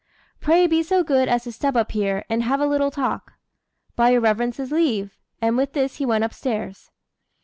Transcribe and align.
"Pray 0.39 0.65
be 0.65 0.81
so 0.81 1.03
good 1.03 1.27
as 1.29 1.43
to 1.43 1.51
step 1.51 1.75
up 1.75 1.91
here, 1.91 2.25
and 2.27 2.41
have 2.41 2.59
a 2.59 2.65
little 2.65 2.89
talk." 2.89 3.33
"By 3.95 4.09
your 4.13 4.21
reverence's 4.21 4.71
leave;" 4.71 5.15
and 5.39 5.55
with 5.55 5.73
this 5.73 5.97
he 5.97 6.07
went 6.07 6.23
upstairs. 6.23 6.89